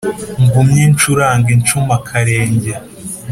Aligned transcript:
Ngumye 0.43 0.83
nshurange 0.91 1.51
nshuma 1.61 1.93
akarenge 1.99 2.71